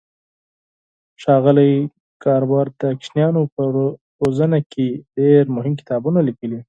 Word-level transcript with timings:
ښاغلي 1.21 1.73
ګاربر 2.23 2.65
د 2.79 2.81
ماشومانو 2.95 3.41
په 3.53 3.61
روزنه 4.23 4.59
کې 4.71 4.87
ډېر 5.17 5.43
مهم 5.55 5.73
کتابونه 5.79 6.19
لیکلي. 6.27 6.59